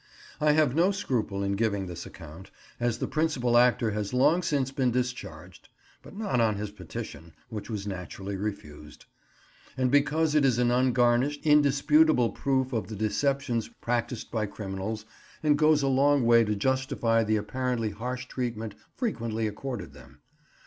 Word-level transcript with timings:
I 0.39 0.53
have 0.53 0.73
no 0.73 0.89
scruple 0.89 1.43
in 1.43 1.51
giving 1.51 1.85
this 1.85 2.07
account, 2.07 2.49
as 2.79 2.97
the 2.97 3.05
principal 3.05 3.55
actor 3.55 3.91
has 3.91 4.15
long 4.15 4.41
since 4.41 4.71
been 4.71 4.89
discharged 4.89 5.69
(but 6.01 6.15
not 6.17 6.41
on 6.41 6.55
his 6.55 6.71
petition, 6.71 7.33
which 7.49 7.69
was 7.69 7.85
naturally 7.85 8.35
refused), 8.35 9.05
and 9.77 9.91
because 9.91 10.33
it 10.33 10.43
is 10.43 10.57
an 10.57 10.71
ungarnished, 10.71 11.45
indisputable 11.45 12.31
proof 12.31 12.73
of 12.73 12.87
the 12.87 12.95
deceptions 12.95 13.67
practised 13.79 14.31
by 14.31 14.47
criminals, 14.47 15.05
and 15.43 15.55
goes 15.59 15.83
a 15.83 15.87
long 15.87 16.25
way 16.25 16.43
to 16.45 16.55
justify 16.55 17.23
the 17.23 17.35
apparently 17.35 17.91
harsh 17.91 18.25
treatment 18.25 18.73
frequently 18.97 19.45
accorded 19.45 19.93
them. 19.93 20.21